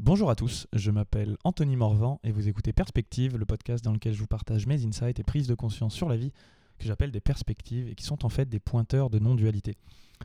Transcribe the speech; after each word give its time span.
Bonjour 0.00 0.30
à 0.30 0.36
tous, 0.36 0.68
je 0.72 0.92
m'appelle 0.92 1.36
Anthony 1.42 1.74
Morvan 1.74 2.20
et 2.22 2.30
vous 2.30 2.46
écoutez 2.46 2.72
Perspective, 2.72 3.36
le 3.36 3.44
podcast 3.44 3.84
dans 3.84 3.92
lequel 3.92 4.14
je 4.14 4.20
vous 4.20 4.28
partage 4.28 4.68
mes 4.68 4.86
insights 4.86 5.18
et 5.18 5.24
prises 5.24 5.48
de 5.48 5.56
conscience 5.56 5.92
sur 5.92 6.08
la 6.08 6.16
vie 6.16 6.30
que 6.78 6.86
j'appelle 6.86 7.10
des 7.10 7.20
perspectives 7.20 7.88
et 7.88 7.96
qui 7.96 8.04
sont 8.04 8.24
en 8.24 8.28
fait 8.28 8.48
des 8.48 8.60
pointeurs 8.60 9.10
de 9.10 9.18
non-dualité. 9.18 9.76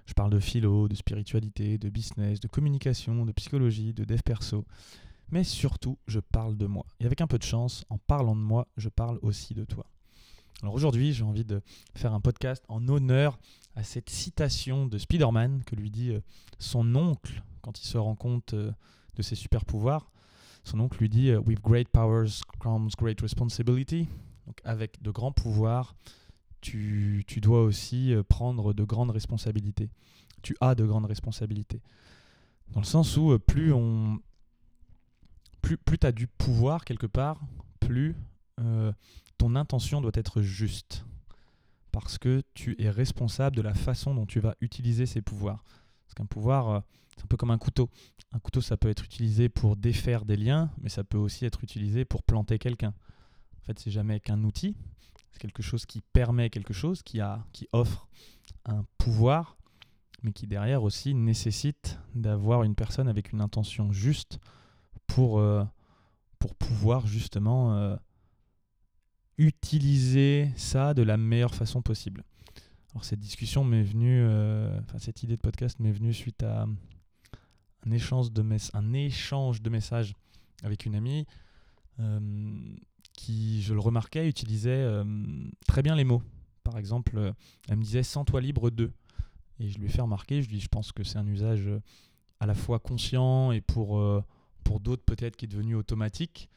Je 0.06 0.14
parle 0.14 0.30
de 0.30 0.40
philo, 0.40 0.88
de 0.88 0.94
spiritualité, 0.94 1.80
de 1.80 1.90
business, 1.90 2.40
de 2.40 2.48
communication, 2.48 3.26
de 3.26 3.32
psychologie, 3.32 3.96
de 3.96 4.06
dev 4.06 4.22
perso, 4.22 4.64
mais 5.32 5.44
surtout 5.44 5.98
je 6.08 6.20
parle 6.20 6.56
de 6.56 6.68
moi. 6.68 6.86
Et 7.00 7.08
avec 7.08 7.22
un 7.22 7.28
peu 7.28 7.40
de 7.40 7.44
chance, 7.44 7.84
en 7.90 7.98
parlant 7.98 8.36
de 8.36 8.42
moi, 8.42 8.68
je 8.78 8.90
parle 8.90 9.18
aussi 9.24 9.56
de 9.56 9.66
toi. 9.66 9.88
Alors 10.62 10.76
aujourd'hui, 10.76 11.14
j'ai 11.14 11.24
envie 11.24 11.46
de 11.46 11.64
faire 11.96 12.14
un 12.14 12.22
podcast 12.22 12.64
en 12.68 12.88
honneur 12.90 13.40
à 13.76 13.82
cette 13.82 14.12
citation 14.12 14.86
de 14.86 15.00
Spider-Man 15.00 15.64
que 15.66 15.76
lui 15.76 15.90
dit 15.90 16.12
euh, 16.12 16.22
son 16.60 16.96
oncle 16.96 17.42
quand 17.64 17.82
il 17.82 17.88
se 17.88 17.98
rend 17.98 18.16
compte 18.16 18.54
euh, 18.54 18.72
de 19.16 19.22
ses 19.22 19.36
super 19.36 19.66
pouvoirs. 19.66 20.12
Son 20.64 20.80
oncle 20.80 21.00
lui 21.00 21.10
dit 21.10 21.30
euh, 21.30 21.40
With 21.40 21.62
great 21.62 21.90
powers 21.90 22.42
comes 22.60 22.90
great 22.98 23.20
responsibility. 23.22 24.08
Donc 24.48 24.60
avec 24.64 25.02
de 25.02 25.12
grands 25.12 25.32
pouvoirs, 25.32 25.96
tu, 26.62 27.24
tu 27.28 27.42
dois 27.42 27.64
aussi 27.64 28.14
prendre 28.30 28.74
de 28.74 28.84
grandes 28.84 29.12
responsabilités. 29.12 29.90
Tu 30.42 30.56
as 30.62 30.76
de 30.76 30.86
grandes 30.86 31.06
responsabilités. 31.06 31.82
Dans 32.70 32.80
le 32.80 32.86
sens 32.86 33.18
où 33.18 33.38
plus 33.40 33.72
on 33.72 34.20
plus, 35.62 35.78
plus 35.78 35.98
tu 35.98 36.08
as 36.08 36.12
du 36.12 36.28
pouvoir 36.28 36.84
quelque 36.84 37.08
part, 37.08 37.42
plus 37.80 38.16
ton 39.38 39.56
intention 39.56 40.00
doit 40.00 40.12
être 40.16 40.42
juste 40.42 41.06
parce 41.92 42.18
que 42.18 42.42
tu 42.54 42.82
es 42.82 42.90
responsable 42.90 43.56
de 43.56 43.62
la 43.62 43.74
façon 43.74 44.16
dont 44.16 44.26
tu 44.26 44.40
vas 44.40 44.56
utiliser 44.62 45.06
ces 45.06 45.22
pouvoirs. 45.22 45.64
Parce 46.14 46.28
qu'un 46.28 46.28
pouvoir, 46.28 46.70
euh, 46.70 46.80
c'est 47.16 47.24
un 47.24 47.28
peu 47.28 47.38
comme 47.38 47.50
un 47.50 47.58
couteau. 47.58 47.90
Un 48.34 48.40
couteau, 48.40 48.62
ça 48.62 48.78
peut 48.78 48.90
être 48.90 49.04
utilisé 49.04 49.50
pour 49.50 49.76
défaire 49.76 50.26
des 50.26 50.38
liens, 50.38 50.70
mais 50.80 50.90
ça 50.90 51.04
peut 51.04 51.18
aussi 51.18 51.44
être 51.44 51.64
utilisé 51.64 52.06
pour 52.06 52.22
planter 52.22 52.60
quelqu'un. 52.60 52.94
En 53.60 53.66
fait, 53.66 53.80
c'est 53.80 53.90
jamais 53.90 54.20
qu'un 54.20 54.44
outil, 54.44 54.76
c'est 55.32 55.40
quelque 55.40 55.64
chose 55.64 55.88
qui 55.88 56.02
permet 56.02 56.52
quelque 56.52 56.74
chose, 56.74 57.02
qui, 57.02 57.20
offre 57.72 58.08
un 58.66 58.86
pouvoir, 59.00 59.58
mais 60.22 60.34
qui 60.34 60.46
derrière 60.46 60.84
aussi 60.84 61.16
nécessite 61.16 61.98
d'avoir 62.14 62.62
une 62.62 62.76
personne 62.76 63.08
avec 63.08 63.32
une 63.32 63.42
intention 63.42 63.92
juste 63.92 64.40
pour, 65.08 65.40
euh, 65.40 65.64
pouvoir 66.60 67.08
justement 67.08 67.76
euh, 67.76 67.96
utiliser 69.40 70.52
ça 70.58 70.94
de 70.94 71.02
la 71.02 71.18
meilleure 71.18 71.56
façon 71.56 71.82
possible. 71.82 72.24
Alors 72.94 73.06
cette 73.06 73.20
discussion 73.20 73.64
m'est 73.64 73.82
venue, 73.82 74.22
euh, 74.22 74.80
enfin 74.82 75.00
cette 75.00 75.24
idée 75.24 75.36
de 75.36 75.42
podcast 75.42 75.80
m'est 75.80 75.92
venue 75.92 76.14
suite 76.14 76.44
à 76.44 76.68
un 77.86 77.92
échange 77.92 78.32
de, 78.32 78.44
messages 78.44 80.14
avec 80.62 80.86
une 80.86 80.94
amie 80.94 81.26
euh, 82.00 82.20
qui, 83.14 83.64
je 83.64 83.74
le 83.74 83.80
remarquais, 83.80 84.28
utilisait 84.28 84.70
euh, 84.70 85.04
très 85.68 85.82
bien 85.82 85.96
les 85.96 86.04
mots. 86.04 86.22
Par 86.64 86.78
exemple, 86.78 87.34
elle 87.68 87.78
me 87.78 87.84
disait 87.84 88.04
sans 88.04 88.26
toi 88.26 88.40
libre 88.40 88.70
de. 88.70 88.92
Et 89.60 89.68
je 89.68 89.80
lui 89.80 89.88
ai 89.88 89.90
fait 89.90 90.02
remarquer, 90.02 90.44
je 90.44 90.50
lui 90.50 90.58
dis, 90.58 90.62
je 90.62 90.70
pense 90.70 90.92
que 90.92 91.04
c'est 91.04 91.18
un 91.18 91.28
usage 91.28 91.68
à 92.40 92.46
la 92.46 92.54
fois 92.54 92.78
conscient 92.78 93.52
et 93.52 93.62
pour, 93.62 94.02
pour 94.64 94.80
d'autres 94.80 95.04
peut-être 95.04 95.36
qui 95.36 95.46
est 95.46 95.48
devenu 95.48 95.76
automatique 95.76 96.48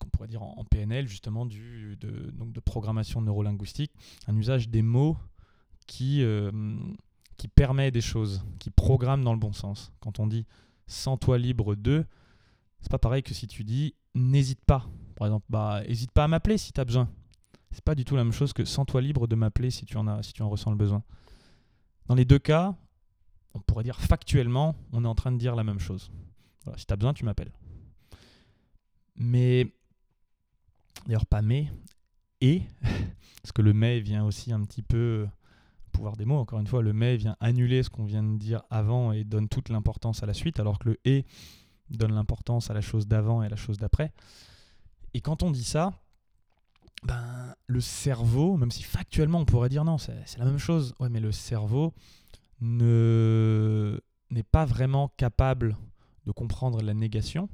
qu'on 0.00 0.08
pourrait 0.08 0.28
dire 0.28 0.42
en, 0.42 0.64
PNL, 0.64 1.06
justement, 1.06 1.46
de, 1.46 1.94
donc 2.32 2.52
de 2.52 2.60
programmation 2.60 3.20
neurolinguistique, 3.22 3.92
un 4.26 4.36
usage 4.36 4.68
des 4.68 4.82
mots 4.82 5.16
qui, 5.86 6.22
euh, 6.22 6.50
qui 7.36 7.46
permet 7.46 7.90
des 7.90 8.00
choses, 8.00 8.42
qui 8.58 8.70
programme 8.70 9.22
dans 9.22 9.32
le 9.32 9.38
bon 9.38 9.52
sens. 9.52 9.92
Quand 10.00 10.18
on 10.18 10.26
dit 10.26 10.46
sans 10.88 11.16
toi 11.16 11.38
libre 11.38 11.76
de, 11.76 12.04
c'est 12.80 12.90
pas 12.90 12.98
pareil 12.98 13.22
que 13.22 13.34
si 13.34 13.46
tu 13.46 13.62
dis 13.62 13.94
n'hésite 14.14 14.64
pas. 14.64 14.86
Par 15.16 15.28
exemple, 15.28 15.46
bah, 15.48 15.82
hésite 15.86 16.10
pas 16.10 16.24
à 16.24 16.28
m'appeler 16.28 16.58
si 16.58 16.72
tu 16.72 16.80
as 16.80 16.84
besoin. 16.84 17.08
C'est 17.70 17.84
pas 17.84 17.94
du 17.94 18.04
tout 18.04 18.16
la 18.16 18.24
même 18.24 18.32
chose 18.32 18.52
que 18.52 18.64
sans 18.64 18.84
toi 18.84 19.00
libre 19.00 19.28
de 19.28 19.36
m'appeler 19.36 19.70
si 19.70 19.84
tu 19.84 19.96
en 19.96 20.08
as, 20.08 20.22
si 20.22 20.32
tu 20.32 20.42
en 20.42 20.48
ressens 20.48 20.70
le 20.70 20.76
besoin. 20.76 21.04
Dans 22.06 22.14
les 22.14 22.24
deux 22.24 22.38
cas, 22.38 22.74
on 23.54 23.60
pourrait 23.60 23.84
dire 23.84 24.00
factuellement, 24.00 24.74
on 24.92 25.04
est 25.04 25.08
en 25.08 25.14
train 25.14 25.30
de 25.30 25.38
dire 25.38 25.54
la 25.54 25.62
même 25.62 25.78
chose. 25.78 26.10
si 26.76 26.86
tu 26.86 26.92
as 26.92 26.96
besoin, 26.96 27.14
tu 27.14 27.24
m'appelles. 27.24 27.52
Mais 29.16 29.72
D'ailleurs, 31.06 31.26
pas 31.26 31.42
mais, 31.42 31.70
et, 32.40 32.62
parce 33.42 33.52
que 33.52 33.62
le 33.62 33.72
mais 33.72 34.00
vient 34.00 34.24
aussi 34.24 34.52
un 34.52 34.62
petit 34.64 34.82
peu, 34.82 35.26
pouvoir 35.92 36.16
des 36.16 36.24
mots, 36.24 36.38
encore 36.38 36.60
une 36.60 36.66
fois, 36.66 36.82
le 36.82 36.92
mais 36.92 37.16
vient 37.16 37.36
annuler 37.40 37.82
ce 37.82 37.90
qu'on 37.90 38.04
vient 38.04 38.22
de 38.22 38.38
dire 38.38 38.62
avant 38.70 39.12
et 39.12 39.24
donne 39.24 39.48
toute 39.48 39.68
l'importance 39.68 40.22
à 40.22 40.26
la 40.26 40.34
suite, 40.34 40.60
alors 40.60 40.78
que 40.78 40.90
le 40.90 40.98
et 41.04 41.24
donne 41.90 42.12
l'importance 42.12 42.70
à 42.70 42.74
la 42.74 42.80
chose 42.80 43.06
d'avant 43.06 43.42
et 43.42 43.46
à 43.46 43.48
la 43.48 43.56
chose 43.56 43.78
d'après. 43.78 44.12
Et 45.14 45.20
quand 45.20 45.42
on 45.42 45.50
dit 45.50 45.64
ça, 45.64 45.92
ben, 47.02 47.54
le 47.66 47.80
cerveau, 47.80 48.56
même 48.56 48.70
si 48.70 48.82
factuellement 48.82 49.40
on 49.40 49.44
pourrait 49.44 49.68
dire 49.68 49.84
non, 49.84 49.98
c'est 49.98 50.38
la 50.38 50.44
même 50.44 50.58
chose, 50.58 50.94
ouais, 51.00 51.08
mais 51.08 51.20
le 51.20 51.32
cerveau 51.32 51.94
ne 52.60 54.00
n'est 54.30 54.44
pas 54.44 54.64
vraiment 54.64 55.08
capable 55.16 55.76
de 56.26 56.32
comprendre 56.32 56.82
la 56.82 56.94
négation. 56.94 57.48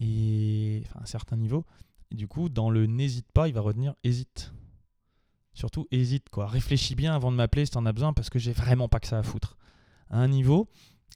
Et 0.00 0.84
à 0.94 1.02
un 1.02 1.06
certain 1.06 1.36
niveau 1.36 1.64
du 2.10 2.28
coup, 2.28 2.48
dans 2.48 2.70
le 2.70 2.86
n'hésite 2.86 3.30
pas, 3.32 3.48
il 3.48 3.54
va 3.54 3.60
retenir 3.60 3.94
hésite. 4.04 4.52
Surtout 5.54 5.86
hésite, 5.90 6.28
quoi. 6.30 6.46
Réfléchis 6.46 6.94
bien 6.94 7.14
avant 7.14 7.32
de 7.32 7.36
m'appeler 7.36 7.66
si 7.66 7.72
t'en 7.72 7.84
as 7.86 7.92
besoin 7.92 8.12
parce 8.12 8.30
que 8.30 8.38
j'ai 8.38 8.52
vraiment 8.52 8.88
pas 8.88 9.00
que 9.00 9.08
ça 9.08 9.18
à 9.18 9.22
foutre. 9.22 9.56
À 10.10 10.18
un 10.18 10.28
niveau 10.28 10.68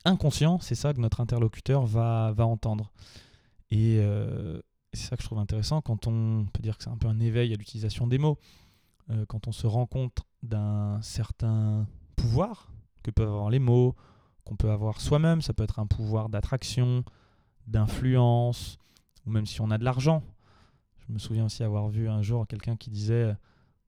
inconscient, 0.05 0.59
c'est 0.59 0.75
ça 0.75 0.93
que 0.93 1.01
notre 1.01 1.21
interlocuteur 1.21 1.87
va, 1.87 2.33
va 2.33 2.47
entendre. 2.47 2.93
Et 3.71 3.99
euh, 4.01 4.61
c'est 4.93 5.09
ça 5.09 5.17
que 5.17 5.23
je 5.23 5.29
trouve 5.29 5.39
intéressant 5.39 5.81
quand 5.81 6.07
on 6.07 6.47
peut 6.53 6.63
dire 6.63 6.77
que 6.77 6.85
c'est 6.85 6.91
un 6.91 6.97
peu 6.97 7.09
un 7.09 7.21
éveil 7.21 7.53
à 7.53 7.57
l'utilisation 7.57 8.07
des 8.07 8.19
mots. 8.19 8.39
Euh, 9.11 9.25
quand 9.27 9.49
on 9.49 9.53
se 9.53 9.67
rend 9.67 9.87
compte 9.87 10.23
d'un 10.43 11.01
certain 11.03 11.87
pouvoir 12.17 12.73
que 13.03 13.11
peuvent 13.11 13.29
avoir 13.29 13.51
les 13.51 13.59
mots, 13.59 13.95
qu'on 14.45 14.57
peut 14.57 14.71
avoir 14.71 15.01
soi-même, 15.01 15.41
ça 15.41 15.55
peut 15.55 15.63
être 15.63 15.79
un 15.79 15.87
pouvoir 15.87 16.29
d'attraction, 16.29 17.05
d'influence, 17.67 18.79
ou 19.27 19.31
même 19.31 19.47
si 19.47 19.61
on 19.61 19.71
a 19.71 19.79
de 19.79 19.85
l'argent, 19.85 20.23
je 21.13 21.15
me 21.15 21.19
souviens 21.19 21.45
aussi 21.45 21.63
avoir 21.63 21.91
vu 21.91 22.09
un 22.09 22.23
jour 22.23 22.47
quelqu'un 22.47 22.75
qui 22.75 22.89
disait 22.89 23.37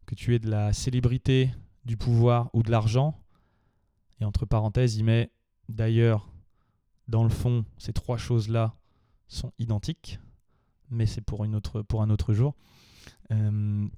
que 0.04 0.14
tu 0.14 0.34
es 0.34 0.38
de 0.38 0.50
la 0.50 0.74
célébrité, 0.74 1.50
du 1.86 1.96
pouvoir 1.96 2.50
ou 2.52 2.62
de 2.62 2.70
l'argent. 2.70 3.18
Et 4.20 4.26
entre 4.26 4.44
parenthèses, 4.44 4.96
il 4.96 5.04
met 5.04 5.32
d'ailleurs, 5.70 6.28
dans 7.08 7.22
le 7.22 7.30
fond, 7.30 7.64
ces 7.78 7.94
trois 7.94 8.18
choses-là 8.18 8.74
sont 9.26 9.52
identiques, 9.58 10.18
mais 10.90 11.06
c'est 11.06 11.22
pour, 11.22 11.46
pour 11.88 12.02
un 12.02 12.10
autre 12.10 12.34
jour. 12.34 12.54
Euh, 13.30 13.88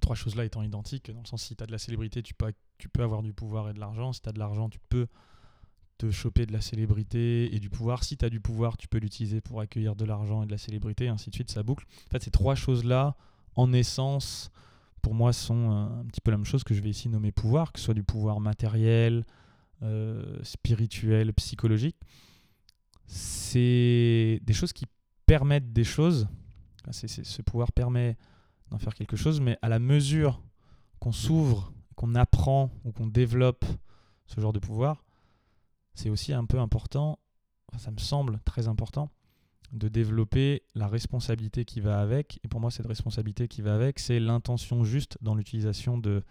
trois 0.00 0.16
choses-là 0.16 0.46
étant 0.46 0.62
identiques, 0.62 1.10
dans 1.10 1.20
le 1.20 1.26
sens 1.26 1.42
si 1.42 1.56
tu 1.56 1.62
as 1.62 1.66
de 1.66 1.72
la 1.72 1.78
célébrité, 1.78 2.22
tu 2.22 2.32
peux, 2.32 2.54
tu 2.78 2.88
peux 2.88 3.02
avoir 3.02 3.22
du 3.22 3.34
pouvoir 3.34 3.68
et 3.68 3.74
de 3.74 3.80
l'argent. 3.80 4.14
Si 4.14 4.22
tu 4.22 4.30
as 4.30 4.32
de 4.32 4.38
l'argent, 4.38 4.70
tu 4.70 4.78
peux 4.88 5.08
te 5.98 6.10
choper 6.10 6.46
de 6.46 6.52
la 6.52 6.60
célébrité 6.60 7.54
et 7.54 7.58
du 7.58 7.70
pouvoir. 7.70 8.04
Si 8.04 8.16
tu 8.16 8.24
as 8.24 8.30
du 8.30 8.40
pouvoir, 8.40 8.76
tu 8.76 8.88
peux 8.88 8.98
l'utiliser 8.98 9.40
pour 9.40 9.60
accueillir 9.60 9.96
de 9.96 10.04
l'argent 10.04 10.42
et 10.42 10.46
de 10.46 10.50
la 10.50 10.58
célébrité, 10.58 11.04
et 11.06 11.08
ainsi 11.08 11.30
de 11.30 11.34
suite, 11.34 11.50
ça 11.50 11.62
boucle. 11.62 11.86
En 12.08 12.10
fait, 12.10 12.22
ces 12.22 12.30
trois 12.30 12.54
choses-là, 12.54 13.16
en 13.54 13.72
essence, 13.72 14.50
pour 15.02 15.14
moi, 15.14 15.32
sont 15.32 15.70
un, 15.70 16.04
petit 16.06 16.20
peu 16.20 16.30
la 16.30 16.36
même 16.36 16.46
chose 16.46 16.64
que 16.64 16.74
je 16.74 16.80
vais 16.80 16.90
ici 16.90 17.08
nommer 17.08 17.32
pouvoir, 17.32 17.72
que 17.72 17.78
ce 17.78 17.86
soit 17.86 17.94
du 17.94 18.02
pouvoir 18.02 18.40
matériel, 18.40 19.24
euh, 19.82 20.38
spirituel, 20.42 21.32
psychologique. 21.34 21.96
C'est 23.06 24.40
des 24.42 24.52
choses 24.52 24.72
qui 24.72 24.86
permettent 25.26 25.72
des 25.72 25.84
choses. 25.84 26.28
ce 26.90 27.42
pouvoir 27.42 27.72
permet 27.72 28.16
d'en 28.70 28.78
faire 28.78 28.94
quelque 28.94 29.16
chose, 29.16 29.40
mais 29.40 29.58
à 29.62 29.68
la 29.68 29.78
mesure 29.78 30.42
qu'on 30.98 31.12
s'ouvre, 31.12 31.72
qu'on 31.94 32.14
apprend 32.14 32.70
ou 32.84 32.92
qu'on 32.92 33.06
développe 33.06 33.64
ce 34.26 34.40
genre 34.40 34.52
de 34.52 34.58
pouvoir, 34.58 35.05
c'est 35.96 36.10
aussi 36.10 36.32
un 36.32 36.44
peu 36.44 36.60
important, 36.60 37.18
ça 37.78 37.90
me 37.90 37.98
semble 37.98 38.38
très 38.44 38.68
important, 38.68 39.10
de 39.72 39.88
développer 39.88 40.62
la 40.74 40.86
responsabilité 40.86 41.64
qui 41.64 41.80
va 41.80 42.00
avec. 42.00 42.38
Et 42.44 42.48
pour 42.48 42.60
moi, 42.60 42.70
cette 42.70 42.86
responsabilité 42.86 43.48
qui 43.48 43.62
va 43.62 43.74
avec, 43.74 43.98
c'est 43.98 44.20
l'intention 44.20 44.84
juste 44.84 45.18
dans 45.22 45.34
l'utilisation 45.34 45.98
de, 45.98 46.22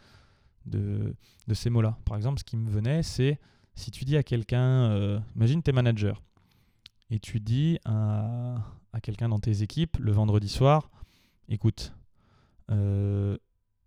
ces 1.54 1.70
mots-là. 1.70 1.98
Par 2.06 2.16
exemple, 2.16 2.40
ce 2.40 2.44
qui 2.44 2.58
me 2.58 2.70
venait, 2.70 3.04
c'est 3.04 3.40
si 3.74 3.92
tu 3.92 4.06
dis 4.06 4.16
à 4.16 4.24
quelqu'un, 4.24 4.92
euh, 4.92 5.20
imagine 5.36 5.62
tes 5.62 5.74
managers, 5.74 6.14
et 7.10 7.20
tu 7.20 7.40
dis 7.40 7.78
à, 7.86 8.56
quelqu'un 9.04 9.30
dans 9.30 9.40
tes 9.40 9.62
équipes 9.62 9.98
le 10.00 10.12
vendredi 10.12 10.48
soir, 10.48 10.90
écoute, 11.50 11.94
euh, 12.72 13.38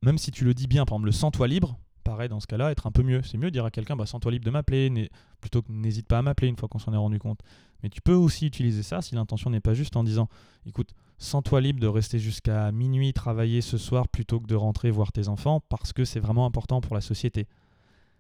même 0.03 0.19
si 0.19 0.31
tu 0.31 0.45
le 0.45 0.55
dis 0.55 0.67
bien, 0.67 0.85
par 0.85 0.97
exemple, 0.97 1.07
le 1.07 1.13
sens-toi 1.13 1.49
libre, 1.49 1.79
paraît 2.09 2.29
dans 2.29 2.41
ce 2.41 2.47
cas-là 2.47 2.71
être 2.71 2.87
un 2.87 2.91
peu 2.91 3.03
mieux. 3.03 3.23
C'est 3.23 3.37
mieux 3.37 3.51
de 3.51 3.53
dire 3.53 3.67
à 3.67 3.71
quelqu'un, 3.71 3.95
bah, 3.95 4.07
sens-toi 4.07 4.33
libre 4.33 4.47
de 4.47 4.51
m'appeler, 4.51 5.11
plutôt 5.41 5.61
que 5.61 5.71
n'hésite 5.71 6.07
pas 6.07 6.19
à 6.19 6.23
m'appeler 6.23 6.49
une 6.49 6.57
fois 6.57 6.67
qu'on 6.67 6.79
s'en 6.79 6.93
est 6.95 6.99
rendu 6.99 7.19
compte. 7.19 7.41
Mais 7.83 7.91
tu 7.91 8.01
peux 8.01 8.15
aussi 8.15 8.47
utiliser 8.47 8.83
ça 8.83 9.03
si 9.03 9.15
l'intention 9.15 9.51
n'est 9.51 9.61
pas 9.61 9.75
juste 9.75 9.95
en 9.95 10.05
disant, 10.05 10.29
écoute, 10.67 10.95
sens-toi 11.19 11.61
libre 11.61 11.81
de 11.81 11.87
rester 11.87 12.19
jusqu'à 12.19 12.73
minuit 12.73 13.13
travailler 13.13 13.61
ce 13.61 13.77
soir 13.77 14.09
plutôt 14.09 14.41
que 14.41 14.47
de 14.47 14.55
rentrer 14.55 14.91
voir 14.91 15.13
tes 15.13 15.29
enfants 15.29 15.61
parce 15.69 15.93
que 15.93 16.07
c'est 16.07 16.19
vraiment 16.19 16.47
important 16.47 16.81
pour 16.81 16.95
la 16.95 17.03
société. 17.03 17.47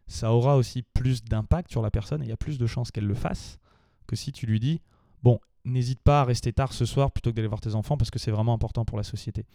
Ça 0.06 0.32
aura 0.32 0.56
aussi 0.56 0.82
plus 0.82 1.25
d'impact 1.25 1.70
sur 1.70 1.81
la 1.81 1.91
personne 1.91 2.20
et 2.23 2.26
il 2.26 2.29
y 2.29 2.32
a 2.32 2.37
plus 2.37 2.58
de 2.58 2.67
chances 2.67 2.91
qu'elle 2.91 3.06
le 3.06 3.14
fasse 3.14 3.58
que 4.06 4.17
si 4.17 4.32
tu 4.32 4.46
lui 4.46 4.61
dis, 4.61 4.81
bon, 5.23 5.41
n'hésite 5.64 6.00
pas 6.02 6.20
à 6.20 6.25
rester 6.25 6.52
tard 6.52 6.73
ce 6.75 6.84
soir 6.84 7.11
plutôt 7.11 7.31
que 7.31 7.37
d'aller 7.37 7.49
voir 7.49 7.61
tes 7.61 7.75
enfants 7.75 7.96
parce 7.96 8.11
que 8.11 8.19
c'est 8.19 8.31
vraiment 8.31 8.52
important 8.52 8.84
pour 8.84 8.99
la 8.99 9.05
société. 9.05 9.46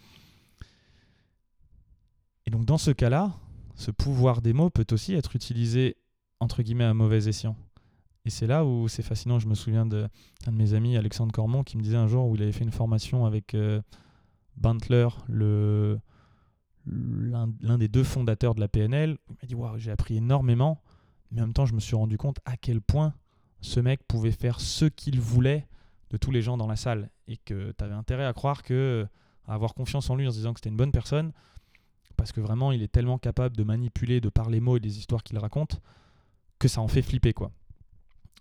Et 2.46 2.52
donc 2.52 2.66
dans 2.66 2.78
ce 2.78 2.92
cas-là, 2.92 3.32
ce 3.76 3.92
pouvoir 3.92 4.42
des 4.42 4.54
mots 4.54 4.70
peut 4.70 4.86
aussi 4.92 5.14
être 5.14 5.36
utilisé 5.36 5.98
entre 6.40 6.62
guillemets 6.62 6.84
à 6.84 6.94
mauvais 6.94 7.28
escient. 7.28 7.56
Et 8.26 8.30
c'est 8.30 8.48
là 8.48 8.66
où 8.66 8.88
c'est 8.88 9.04
fascinant. 9.04 9.40
Je 9.40 9.48
me 9.48 9.56
souviens 9.56 9.86
d'un 9.86 10.08
de, 10.48 10.52
mes 10.52 10.74
amis, 10.74 10.96
Alexandre 10.98 11.32
Cormont, 11.34 11.64
qui 11.64 11.78
me 11.78 11.84
disait 11.84 11.98
un 11.98 12.08
jour 12.08 12.28
où 12.28 12.36
il 12.36 12.42
avait 12.42 12.54
fait 12.54 12.64
une 12.64 12.72
formation 12.72 13.26
avec 13.26 13.54
euh, 13.54 13.82
l'un 16.86 17.78
des 17.78 17.88
deux 17.88 18.04
fondateurs 18.04 18.56
de 18.56 18.62
la 18.62 18.68
PNL. 18.68 19.18
Il 19.30 19.34
m'a 19.34 19.48
dit 19.48 19.56
Waouh, 19.56 19.78
j'ai 19.78 19.92
appris 19.92 20.18
énormément, 20.18 20.82
mais 21.32 21.42
en 21.42 21.46
même 21.46 21.54
temps, 21.54 21.66
je 21.66 21.74
me 21.74 21.80
suis 21.80 21.96
rendu 21.96 22.18
compte 22.18 22.40
à 22.46 22.56
quel 22.56 22.82
point 22.82 23.14
ce 23.62 23.80
mec 23.80 24.02
pouvait 24.08 24.32
faire 24.32 24.60
ce 24.60 24.86
qu'il 24.86 25.20
voulait 25.20 25.68
de 26.10 26.18
tous 26.18 26.32
les 26.32 26.42
gens 26.42 26.58
dans 26.58 26.68
la 26.68 26.76
salle 26.76 27.10
et 27.28 27.38
que 27.38 27.74
tu 27.78 27.84
avais 27.84 27.94
intérêt 27.94 28.26
à 28.26 28.34
croire 28.34 28.64
que, 28.64 29.06
à 29.48 29.54
avoir 29.54 29.74
confiance 29.74 30.10
en 30.10 30.16
lui 30.16 30.28
en 30.28 30.32
se 30.32 30.38
disant 30.38 30.54
que 30.54 30.60
c'était 30.60 30.70
une 30.70 30.78
bonne 30.78 30.92
personne, 30.92 31.34
parce 32.24 32.32
que 32.32 32.40
vraiment, 32.40 32.72
il 32.72 32.82
est 32.82 32.88
tellement 32.88 33.18
capable 33.18 33.58
de 33.58 33.66
manipuler, 33.66 34.22
de 34.22 34.30
par 34.30 34.50
les 34.50 34.62
mots 34.62 34.78
et 34.78 34.80
des 34.80 34.98
histoires 34.98 35.24
qu'il 35.24 35.38
raconte, 35.38 35.82
que 36.58 36.70
ça 36.70 36.80
en 36.80 36.88
fait 36.88 37.02
flipper, 37.02 37.34
quoi. 37.34 37.52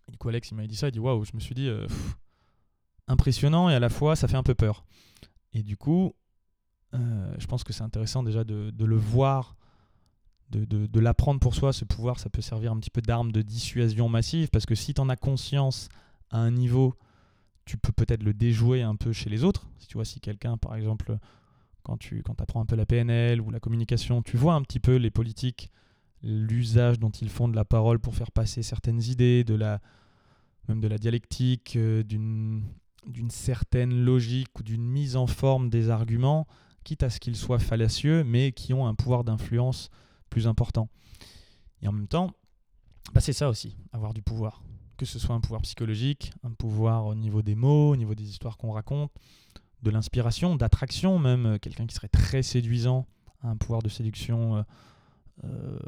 du 0.08 0.16
coup, 0.16 0.28
Alex, 0.28 0.52
il 0.52 0.54
m'a 0.54 0.68
dit 0.68 0.76
ça, 0.76 0.86
il 0.86 0.92
dit 0.92 1.00
Waouh, 1.00 1.24
je 1.24 1.32
me 1.34 1.40
suis 1.40 1.56
dit 1.56 1.66
euh, 1.66 1.88
impressionnant 3.08 3.70
et 3.70 3.74
à 3.74 3.80
la 3.80 3.88
fois, 3.88 4.14
ça 4.14 4.28
fait 4.28 4.36
un 4.36 4.44
peu 4.44 4.54
peur. 4.54 4.84
Et 5.52 5.64
du 5.64 5.76
coup, 5.76 6.14
euh, 6.94 7.34
je 7.38 7.46
pense 7.48 7.64
que 7.64 7.72
c'est 7.72 7.82
intéressant 7.82 8.22
déjà 8.22 8.44
de, 8.44 8.72
le 8.78 8.96
voir, 8.96 9.56
de, 10.50 10.64
de, 10.64 11.00
l'apprendre 11.00 11.40
pour 11.40 11.56
soi. 11.56 11.72
Ce 11.72 11.84
pouvoir, 11.84 12.20
ça 12.20 12.30
peut 12.30 12.40
servir 12.40 12.70
un 12.70 12.78
petit 12.78 12.90
peu 12.90 13.02
d'arme 13.02 13.32
de 13.32 13.42
dissuasion 13.42 14.08
massive, 14.08 14.48
parce 14.50 14.64
que 14.64 14.76
si 14.76 14.94
tu 14.94 15.00
en 15.00 15.08
as 15.08 15.16
conscience 15.16 15.88
à 16.30 16.38
un 16.38 16.52
niveau, 16.52 16.94
tu 17.64 17.78
peux 17.78 17.90
peut-être 17.90 18.22
le 18.22 18.32
déjouer 18.32 18.82
un 18.82 18.94
peu 18.94 19.12
chez 19.12 19.28
les 19.28 19.42
autres. 19.42 19.66
Si 19.80 19.88
tu 19.88 19.94
vois, 19.94 20.04
si 20.04 20.20
quelqu'un, 20.20 20.56
par 20.56 20.76
exemple, 20.76 21.18
quand 21.82 21.96
tu 21.96 22.22
apprends 22.38 22.60
un 22.60 22.66
peu 22.66 22.76
la 22.76 22.86
PNL 22.86 23.40
ou 23.40 23.50
la 23.50 23.60
communication, 23.60 24.22
tu 24.22 24.36
vois 24.36 24.54
un 24.54 24.62
petit 24.62 24.80
peu 24.80 24.96
les 24.96 25.10
politiques, 25.10 25.70
l'usage 26.22 26.98
dont 26.98 27.10
ils 27.10 27.28
font 27.28 27.48
de 27.48 27.56
la 27.56 27.64
parole 27.64 27.98
pour 27.98 28.14
faire 28.14 28.30
passer 28.30 28.62
certaines 28.62 29.02
idées, 29.02 29.44
de 29.44 29.56
même 30.68 30.80
de 30.80 30.88
la 30.88 30.98
dialectique, 30.98 31.76
euh, 31.76 32.02
d'une 32.02 32.64
d'une 33.06 33.30
certaine 33.30 34.04
logique 34.04 34.56
ou 34.58 34.62
d'une 34.62 34.84
mise 34.84 35.16
en 35.16 35.26
forme 35.26 35.70
des 35.70 35.90
arguments, 35.90 36.46
quitte 36.84 37.02
à 37.02 37.10
ce 37.10 37.18
qu'ils 37.18 37.36
soient 37.36 37.58
fallacieux, 37.58 38.24
mais 38.24 38.52
qui 38.52 38.74
ont 38.74 38.86
un 38.86 38.94
pouvoir 38.94 39.24
d'influence 39.24 39.90
plus 40.30 40.46
important. 40.46 40.88
Et 41.80 41.88
en 41.88 41.92
même 41.92 42.08
temps, 42.08 42.30
bah 43.12 43.20
c'est 43.20 43.32
ça 43.32 43.48
aussi, 43.48 43.76
avoir 43.92 44.14
du 44.14 44.22
pouvoir. 44.22 44.62
Que 44.96 45.04
ce 45.04 45.18
soit 45.18 45.34
un 45.34 45.40
pouvoir 45.40 45.62
psychologique, 45.62 46.32
un 46.44 46.52
pouvoir 46.52 47.06
au 47.06 47.14
niveau 47.14 47.42
des 47.42 47.56
mots, 47.56 47.90
au 47.90 47.96
niveau 47.96 48.14
des 48.14 48.28
histoires 48.28 48.56
qu'on 48.56 48.70
raconte, 48.70 49.10
de 49.82 49.90
l'inspiration, 49.90 50.56
d'attraction 50.56 51.18
même. 51.18 51.58
Quelqu'un 51.60 51.86
qui 51.86 51.94
serait 51.94 52.08
très 52.08 52.42
séduisant 52.42 53.06
un 53.42 53.56
pouvoir 53.56 53.82
de 53.82 53.88
séduction 53.88 54.56
euh, 54.56 54.62
euh, 55.44 55.78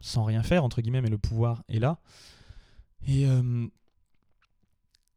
sans 0.00 0.24
rien 0.24 0.42
faire, 0.42 0.64
entre 0.64 0.80
guillemets, 0.80 1.02
mais 1.02 1.10
le 1.10 1.18
pouvoir 1.18 1.62
est 1.68 1.78
là. 1.78 1.98
Et, 3.06 3.26
euh, 3.26 3.66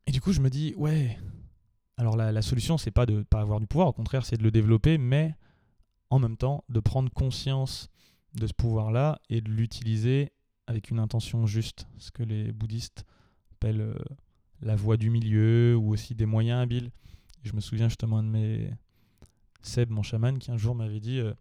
et 0.06 0.12
du 0.12 0.22
coup, 0.22 0.34
je 0.34 0.42
me 0.42 0.50
dis, 0.50 0.74
ouais, 0.76 1.18
alors 1.98 2.18
la, 2.18 2.42
solution, 2.42 2.78
c'est 2.78 2.92
pas 2.92 3.06
de 3.06 3.24
pas 3.24 3.42
avoir 3.42 3.60
du 3.60 3.68
pouvoir, 3.68 3.88
au 3.88 3.94
contraire, 3.94 4.26
c'est 4.26 4.38
de 4.38 4.44
le 4.44 4.52
développer, 4.52 4.98
mais 4.98 5.36
en 6.10 6.20
même 6.20 6.38
temps 6.38 6.64
de 6.70 6.80
prendre 6.80 7.12
conscience 7.12 7.90
de 8.36 8.48
ce 8.48 8.54
pouvoir-là 8.54 9.20
et 9.30 9.42
de 9.42 9.50
l'utiliser 9.50 10.32
avec 10.68 10.90
une 10.90 11.00
intention 11.00 11.46
juste, 11.46 11.88
ce 11.98 12.12
que 12.12 12.24
les 12.24 12.52
bouddhistes 12.52 13.06
appellent 13.52 13.82
euh, 13.82 13.96
la 14.62 14.76
voie 14.76 14.98
du 14.98 15.10
milieu 15.10 15.76
ou 15.76 15.92
aussi 15.92 16.16
des 16.16 16.26
moyens 16.26 16.62
habiles. 16.62 16.92
Je 17.44 17.54
me 17.54 17.62
souviens 17.62 17.90
justement 17.90 18.24
de 18.24 18.28
mes 18.28 18.72
Seb, 19.62 19.90
mon 19.90 20.04
chaman, 20.04 20.40
qui 20.40 20.51
un 20.51 20.57
jour 20.57 20.75
m'avait 20.75 21.00
dit 21.00 21.19
euh, 21.19 21.34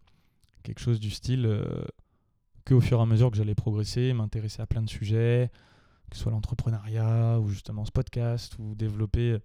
quelque 0.63 0.79
chose 0.79 0.99
du 0.99 1.09
style 1.09 1.45
euh, 1.45 1.83
que 2.65 2.73
au 2.73 2.81
fur 2.81 2.99
et 2.99 3.01
à 3.01 3.05
mesure 3.05 3.29
que 3.31 3.37
j'allais 3.37 3.55
progresser, 3.55 4.13
m'intéresser 4.13 4.61
à 4.61 4.65
plein 4.65 4.81
de 4.81 4.89
sujets, 4.89 5.51
que 6.09 6.15
ce 6.15 6.23
soit 6.23 6.31
l'entrepreneuriat 6.31 7.39
ou 7.39 7.49
justement 7.49 7.85
ce 7.85 7.91
podcast 7.91 8.55
ou 8.59 8.75
développer 8.75 9.39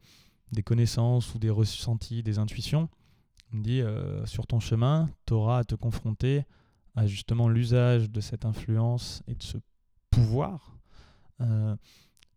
des 0.52 0.62
connaissances 0.62 1.34
ou 1.34 1.38
des 1.38 1.50
ressentis, 1.50 2.22
des 2.22 2.38
intuitions. 2.38 2.88
Il 3.52 3.58
me 3.58 3.64
dit, 3.64 3.81
euh, 3.81 4.25
sur 4.26 4.46
ton 4.46 4.61
chemin, 4.61 5.11
tu 5.26 5.32
auras 5.32 5.58
à 5.58 5.64
te 5.64 5.75
confronter 5.75 6.44
à 6.94 7.06
justement 7.06 7.49
l'usage 7.49 8.11
de 8.11 8.20
cette 8.20 8.44
influence 8.44 9.22
et 9.26 9.34
de 9.34 9.43
ce 9.43 9.58
pouvoir. 10.11 10.76
Euh, 11.40 11.76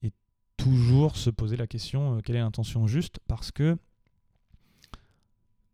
et 0.03 0.11
toujours 0.57 1.17
se 1.17 1.29
poser 1.29 1.57
la 1.57 1.67
question, 1.67 2.17
euh, 2.17 2.21
quelle 2.21 2.35
est 2.35 2.41
l'intention 2.41 2.87
juste 2.87 3.19
Parce 3.27 3.51
que 3.51 3.77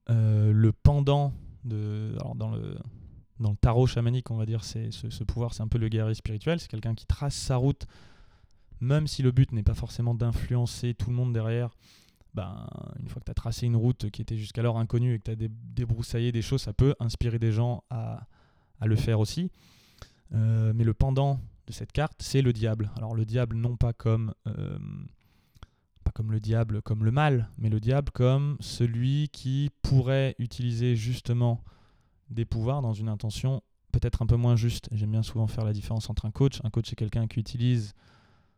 le 0.10 0.72
pendant 0.72 1.34
de... 1.64 2.16
Dans 2.36 2.50
le, 2.50 2.78
dans 3.40 3.52
le 3.52 3.58
tarot 3.58 3.88
chamanique, 3.88 4.32
on 4.32 4.38
va 4.38 4.46
dire, 4.46 4.64
c'est 4.64 4.92
ce, 4.92 5.24
pouvoir, 5.24 5.54
c'est 5.54 5.64
un 5.64 5.68
peu 5.68 5.78
le 5.78 5.90
guerrier 5.90 6.16
spirituel. 6.16 6.60
C'est 6.60 6.70
quelqu'un 6.70 6.96
qui 6.96 7.06
trace 7.06 7.36
sa 7.36 7.56
route, 7.56 7.86
même 8.80 9.08
si 9.08 9.22
le 9.22 9.32
but 9.32 9.52
n'est 9.52 9.64
pas 9.64 9.74
forcément 9.74 10.16
d'influencer 10.16 10.94
tout 10.94 11.10
le 11.10 11.16
monde 11.16 11.34
derrière, 11.34 11.70
ben, 12.34 12.68
une 13.00 13.08
fois 13.08 13.20
que 13.20 13.26
tu 13.26 13.32
as 13.32 13.36
tracé 13.36 13.66
une 13.66 13.76
route 13.76 14.10
qui 14.12 14.22
était 14.22 14.38
jusqu'alors 14.38 14.78
inconnue 14.78 15.16
et 15.16 15.20
que 15.20 15.24
tu 15.24 15.46
as 15.46 15.48
débroussaillé 15.50 16.32
des 16.32 16.42
choses, 16.42 16.62
ça 16.62 16.74
peut 16.74 16.96
inspirer 17.00 17.40
des 17.40 17.52
gens 17.52 17.84
à, 17.90 18.28
le 18.84 18.96
faire 18.96 19.20
aussi. 19.20 19.52
Euh, 20.34 20.74
mais 20.76 20.84
le 20.84 20.94
pendant 20.94 21.40
de 21.66 21.74
cette 21.74 21.92
carte, 21.92 22.18
c'est 22.20 22.42
le 22.42 22.54
diable. 22.54 22.92
Alors 22.96 23.16
le 23.16 23.26
diable, 23.26 23.56
non 23.56 23.76
pas 23.76 23.94
comme, 23.94 24.34
euh, 24.48 24.78
comme 26.18 26.32
le 26.32 26.40
diable, 26.40 26.82
comme 26.82 27.06
le 27.06 27.12
mal, 27.12 27.48
mais 27.60 27.70
le 27.70 27.80
diable 27.80 28.10
comme 28.12 28.58
celui 28.60 29.30
qui 29.30 29.70
pourrait 29.84 30.34
utiliser 30.40 30.96
justement 30.96 31.64
des 32.32 32.44
pouvoirs 32.44 32.82
dans 32.82 32.94
une 32.94 33.08
intention 33.08 33.62
peut-être 33.92 34.24
un 34.24 34.26
peu 34.26 34.36
moins 34.36 34.56
juste. 34.56 34.90
J'aime 34.94 35.12
bien 35.12 35.22
souvent 35.22 35.46
faire 35.46 35.64
la 35.64 35.74
différence 35.74 36.10
entre 36.10 36.26
un 36.26 36.32
coach. 36.32 36.60
Un 36.64 36.72
coach, 36.72 36.90
c'est 36.90 36.96
quelqu'un 36.96 37.28
qui 37.28 37.40
utilise 37.40 37.94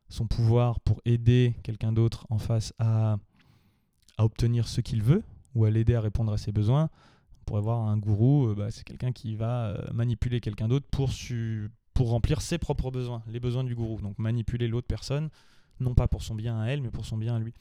son 0.08 0.26
pouvoir 0.26 0.80
pour 0.80 1.02
aider 1.04 1.54
quelqu'un 1.62 1.92
d'autre 1.92 2.26
en 2.30 2.38
face 2.38 2.74
à 2.80 3.18
à 4.18 4.24
obtenir 4.24 4.70
ce 4.70 4.80
qu'il 4.80 5.04
veut 5.04 5.24
ou 5.54 5.66
à 5.66 5.70
l'aider 5.70 5.96
à 5.96 6.02
répondre 6.02 6.32
à 6.32 6.38
ses 6.38 6.54
besoins. 6.54 6.90
On 7.42 7.44
pourrait 7.46 7.62
voir 7.62 7.88
un 7.88 7.98
gourou, 7.98 8.48
euh, 8.48 8.56
bah, 8.56 8.72
c'est 8.72 8.86
quelqu'un 8.86 9.12
qui 9.12 9.36
va 9.36 9.68
euh, 9.68 9.94
manipuler 9.94 10.40
quelqu'un 10.40 10.70
d'autre 10.70 10.88
pour, 10.92 11.10
pour 11.94 12.10
remplir 12.10 12.42
ses 12.42 12.58
propres 12.58 12.90
besoins, 12.90 13.22
les 13.28 13.42
besoins 13.42 13.66
du 13.66 13.76
gourou. 13.76 14.00
Donc 14.02 14.18
manipuler 14.18 14.70
l'autre 14.70 14.88
personne, 14.88 15.30
non 15.80 15.94
pas 15.94 16.08
pour 16.08 16.24
son 16.24 16.36
bien 16.36 16.60
à 16.60 16.68
elle, 16.68 16.82
mais 16.82 16.92
pour 16.92 17.06
son 17.06 17.18
bien 17.18 17.36
à 17.36 17.40
lui. 17.40 17.54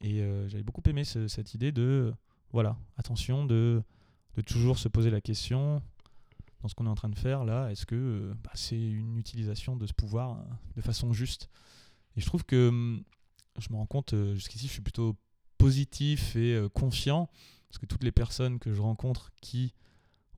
Et 0.00 0.20
euh, 0.20 0.48
j'avais 0.48 0.62
beaucoup 0.62 0.82
aimé 0.86 1.04
cette 1.04 1.54
idée 1.54 1.72
de, 1.72 2.12
voilà, 2.52 2.76
attention, 2.96 3.44
de, 3.46 3.82
de 4.34 4.42
toujours 4.42 4.78
se 4.78 4.88
poser 4.88 5.10
la 5.10 5.20
question 5.20 5.82
dans 6.62 6.68
ce 6.68 6.74
qu'on 6.74 6.86
est 6.86 6.90
en 6.90 6.94
train 6.94 7.10
de 7.10 7.18
faire 7.18 7.44
là, 7.44 7.70
est-ce 7.70 7.84
que 7.84 8.34
bah, 8.42 8.50
c'est 8.54 8.80
une 8.80 9.18
utilisation 9.18 9.76
de 9.76 9.86
ce 9.86 9.92
pouvoir 9.92 10.42
de 10.76 10.80
façon 10.80 11.12
juste? 11.12 11.50
Et 12.16 12.20
je 12.20 12.26
trouve 12.26 12.44
que 12.44 12.68
hum, 12.68 13.04
je 13.58 13.68
me 13.70 13.76
rends 13.76 13.86
compte, 13.86 14.14
jusqu'ici, 14.34 14.66
je 14.66 14.72
suis 14.72 14.82
plutôt 14.82 15.16
positif 15.58 16.36
et 16.36 16.54
euh, 16.54 16.68
confiant, 16.68 17.30
parce 17.68 17.78
que 17.78 17.86
toutes 17.86 18.04
les 18.04 18.12
personnes 18.12 18.58
que 18.58 18.72
je 18.72 18.80
rencontre 18.80 19.30
qui 19.40 19.72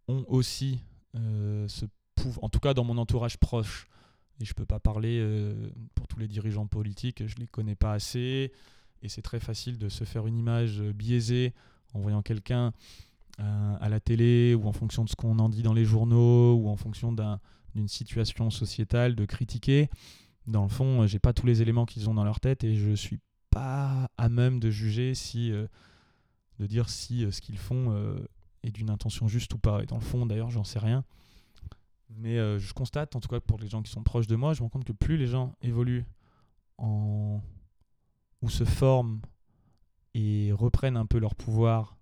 ont 0.09 0.25
aussi 0.29 0.81
euh, 1.17 1.67
ce 1.69 1.87
pouvoir, 2.15 2.45
en 2.45 2.49
tout 2.49 2.61
cas 2.61 2.75
dans 2.75 2.85
mon 2.85 2.99
entourage 2.99 3.39
proche, 3.39 3.89
et 4.41 4.45
je 4.45 4.51
ne 4.51 4.55
peux 4.55 4.67
pas 4.67 4.81
parler 4.81 5.19
euh, 5.21 5.71
pour 5.95 6.07
tous 6.07 6.19
les 6.19 6.29
dirigeants 6.29 6.67
politiques, 6.67 7.27
je 7.27 7.35
ne 7.37 7.41
les 7.41 7.47
connais 7.47 7.75
pas 7.75 7.93
assez, 7.93 8.53
et 9.03 9.09
c'est 9.09 9.23
très 9.23 9.41
facile 9.41 9.79
de 9.79 9.89
se 9.89 10.05
faire 10.05 10.27
une 10.27 10.37
image 10.37 10.81
biaisée 10.81 11.55
en 11.95 12.01
voyant 12.01 12.23
quelqu'un 12.23 12.73
à 13.39 13.91
la 13.91 14.01
télé 14.01 14.55
ou 14.55 14.67
en 14.67 14.73
fonction 14.73 15.05
de 15.05 15.11
ce 15.11 15.15
qu'on 15.15 15.39
en 15.39 15.51
dit 15.51 15.63
dans 15.63 15.75
les 15.75 15.85
journaux 15.85 16.55
ou 16.55 16.71
en 16.71 16.77
fonction 16.77 17.13
d'une 17.13 17.87
situation 17.87 18.49
sociétale, 18.49 19.15
de 19.15 19.27
critiquer. 19.27 19.91
Dans 20.47 20.63
le 20.63 20.71
fond, 20.71 21.07
j'ai 21.07 21.19
pas 21.19 21.35
tous 21.35 21.45
les 21.45 21.61
éléments 21.61 21.85
qu'ils 21.85 22.09
ont 22.09 22.15
dans 22.15 22.25
leur 22.25 22.41
tête 22.41 22.65
et 22.65 22.75
je 22.75 22.93
suis 22.93 23.19
pas 23.57 24.11
à 24.19 24.29
même 24.29 24.61
de 24.61 24.71
juger 24.71 25.15
si, 25.15 25.51
euh, 25.51 25.67
de 26.59 26.67
dire 26.67 26.91
si 26.91 27.25
euh, 27.25 27.31
ce 27.31 27.41
qu'ils 27.41 27.57
font 27.57 27.87
euh, 27.89 28.19
est 28.63 28.71
d'une 28.71 28.91
intention 28.91 29.29
juste 29.29 29.55
ou 29.55 29.59
pas. 29.59 29.83
Et 29.83 29.87
dans 29.87 29.97
le 29.97 30.03
fond, 30.03 30.27
d'ailleurs, 30.27 30.51
j'en 30.51 30.63
sais 30.63 30.79
rien. 30.79 31.05
Mais 32.09 32.37
je 32.59 32.73
constate, 32.73 33.17
en 33.17 33.21
tout 33.21 33.29
cas 33.29 33.41
pour 33.41 33.59
les 33.59 33.69
gens 33.69 33.83
qui 33.83 33.91
sont 33.91 34.03
proches 34.03 34.27
de 34.27 34.37
moi, 34.37 34.55
je 34.55 34.61
me 34.61 34.65
rends 34.65 34.71
compte 34.71 34.85
que 34.85 34.93
plus 34.93 35.17
les 35.17 35.27
gens 35.27 35.55
évoluent 35.61 36.07
en... 36.79 37.41
ou 38.43 38.49
se 38.49 38.65
forment 38.65 39.21
et 40.15 40.53
reprennent 40.53 40.97
un 40.97 41.07
peu 41.07 41.19
leur 41.19 41.35
pouvoir 41.35 41.97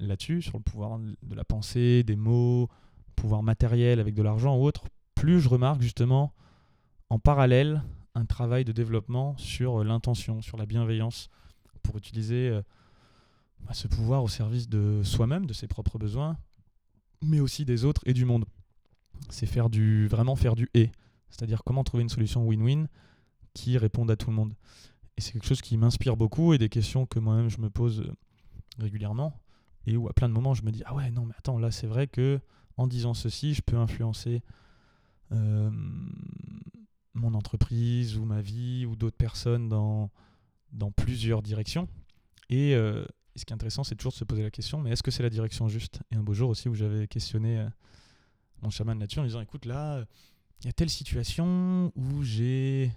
là-dessus, 0.00 0.42
sur 0.42 0.58
le 0.58 0.62
pouvoir 0.62 0.98
de 0.98 1.34
la 1.34 1.44
pensée, 1.44 2.02
des 2.02 2.16
mots, 2.16 2.68
pouvoir 3.16 3.42
matériel 3.42 4.00
avec 4.00 4.14
de 4.14 4.22
l'argent 4.22 4.56
ou 4.56 4.64
autre, 4.64 4.84
plus 5.14 5.40
je 5.40 5.48
remarque 5.48 5.82
justement 5.82 6.32
en 7.10 7.18
parallèle 7.18 7.82
un 8.14 8.24
travail 8.24 8.64
de 8.64 8.72
développement 8.72 9.36
sur 9.36 9.80
euh, 9.80 9.84
l'intention, 9.84 10.42
sur 10.42 10.56
la 10.56 10.66
bienveillance, 10.66 11.28
pour 11.82 11.96
utiliser 11.96 12.48
euh, 12.48 12.62
bah, 13.60 13.74
ce 13.74 13.88
pouvoir 13.88 14.22
au 14.22 14.28
service 14.28 14.68
de 14.68 15.02
soi-même, 15.04 15.46
de 15.46 15.52
ses 15.52 15.68
propres 15.68 15.98
besoins, 15.98 16.36
mais 17.22 17.40
aussi 17.40 17.64
des 17.64 17.84
autres 17.84 18.02
et 18.06 18.14
du 18.14 18.24
monde. 18.24 18.44
C'est 19.28 19.46
faire 19.46 19.70
du, 19.70 20.08
vraiment 20.08 20.36
faire 20.36 20.56
du 20.56 20.68
et, 20.74 20.90
c'est-à-dire 21.30 21.62
comment 21.64 21.84
trouver 21.84 22.02
une 22.02 22.08
solution 22.08 22.46
win-win 22.46 22.86
qui 23.54 23.78
réponde 23.78 24.10
à 24.10 24.16
tout 24.16 24.30
le 24.30 24.36
monde. 24.36 24.54
et 25.16 25.20
c'est 25.20 25.32
quelque 25.32 25.46
chose 25.46 25.60
qui 25.60 25.76
m'inspire 25.76 26.16
beaucoup 26.16 26.52
et 26.52 26.58
des 26.58 26.68
questions 26.68 27.06
que 27.06 27.18
moi-même 27.18 27.50
je 27.50 27.60
me 27.60 27.70
pose 27.70 28.00
euh, 28.00 28.12
régulièrement. 28.78 29.40
Et 29.86 29.96
où 29.96 30.08
à 30.08 30.12
plein 30.12 30.28
de 30.28 30.34
moments 30.34 30.54
je 30.54 30.62
me 30.62 30.70
dis 30.70 30.82
ah 30.86 30.94
ouais 30.94 31.10
non 31.10 31.24
mais 31.24 31.34
attends 31.38 31.58
là 31.58 31.70
c'est 31.70 31.86
vrai 31.86 32.06
que 32.06 32.40
en 32.76 32.86
disant 32.86 33.14
ceci 33.14 33.54
je 33.54 33.62
peux 33.62 33.76
influencer 33.76 34.42
euh, 35.32 35.70
mon 37.14 37.34
entreprise 37.34 38.16
ou 38.16 38.24
ma 38.24 38.40
vie 38.40 38.84
ou 38.86 38.94
d'autres 38.94 39.16
personnes 39.16 39.68
dans, 39.68 40.10
dans 40.72 40.90
plusieurs 40.90 41.42
directions 41.42 41.88
et 42.50 42.74
euh, 42.74 43.04
ce 43.36 43.44
qui 43.44 43.52
est 43.52 43.54
intéressant 43.54 43.84
c'est 43.84 43.94
toujours 43.94 44.12
de 44.12 44.18
se 44.18 44.24
poser 44.24 44.42
la 44.42 44.50
question 44.50 44.80
mais 44.80 44.90
est-ce 44.90 45.02
que 45.02 45.10
c'est 45.10 45.22
la 45.22 45.30
direction 45.30 45.68
juste? 45.68 46.00
Et 46.10 46.16
un 46.16 46.22
beau 46.22 46.34
jour 46.34 46.50
aussi 46.50 46.68
où 46.68 46.74
j'avais 46.74 47.08
questionné 47.08 47.66
mon 48.62 48.70
chaman 48.70 48.98
là-dessus 48.98 49.20
en 49.20 49.24
disant 49.24 49.40
écoute 49.40 49.64
là 49.64 50.04
il 50.60 50.66
y 50.66 50.68
a 50.68 50.72
telle 50.72 50.90
situation 50.90 51.90
où 51.96 52.22
j'ai 52.22 52.92